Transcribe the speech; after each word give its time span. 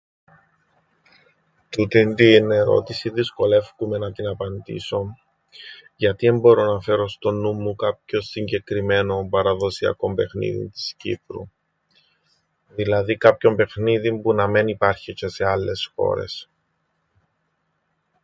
Τούτην 1.69 2.15
την 2.15 2.51
ερώτησην 2.51 3.13
δυσκολεύκουμαι 3.13 3.97
να 3.97 4.11
την 4.11 4.27
απαντήσω 4.27 5.15
γιατί 5.95 6.27
εν 6.27 6.39
μπορώ 6.39 6.73
να 6.73 6.81
φέρω 6.81 7.07
στον 7.07 7.35
νουν 7.39 7.61
μου 7.61 7.75
κάποιον 7.75 8.21
συγκεκριμένον 8.21 9.29
παραδοσιακόν 9.29 10.15
παιχνίδιν 10.15 10.71
της 10.71 10.93
Κύπρου, 10.97 11.49
δηλαδή 12.69 13.17
κάποιον 13.17 13.55
παιχνίδιν 13.55 14.21
που 14.21 14.33
να 14.33 14.47
μεν 14.47 14.67
υπάρχει 14.67 15.13
τζ̆αι 15.15 15.27
σε 15.29 15.45
άλλες 15.45 15.91
χώρες. 15.95 16.49